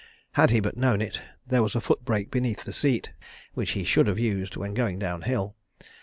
[0.31, 3.11] Had he but known it, there was a foot brake beneath the seat,
[3.53, 5.55] which he should have used when going down hill.